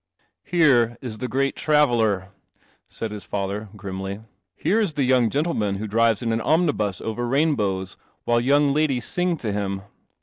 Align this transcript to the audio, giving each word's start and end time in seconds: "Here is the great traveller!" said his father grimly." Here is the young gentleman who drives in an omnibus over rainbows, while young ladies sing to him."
"Here 0.43 0.97
is 0.99 1.19
the 1.19 1.27
great 1.27 1.55
traveller!" 1.55 2.29
said 2.87 3.11
his 3.11 3.23
father 3.23 3.69
grimly." 3.75 4.21
Here 4.65 4.81
is 4.81 4.93
the 4.93 5.03
young 5.03 5.29
gentleman 5.29 5.75
who 5.75 5.85
drives 5.85 6.23
in 6.23 6.31
an 6.33 6.41
omnibus 6.41 7.01
over 7.01 7.27
rainbows, 7.27 7.97
while 8.23 8.41
young 8.41 8.73
ladies 8.73 9.05
sing 9.05 9.37
to 9.37 9.51
him." 9.51 9.83